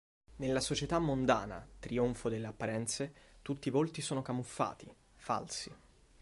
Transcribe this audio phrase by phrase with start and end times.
[0.37, 3.13] Nella società mondana, trionfo delle apparenze,
[3.43, 5.71] tutti i volti sono camuffati, falsi.